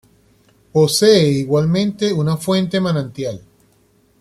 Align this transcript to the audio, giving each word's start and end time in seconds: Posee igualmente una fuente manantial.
Posee 0.73 1.27
igualmente 1.27 2.11
una 2.11 2.35
fuente 2.35 2.79
manantial. 2.79 3.39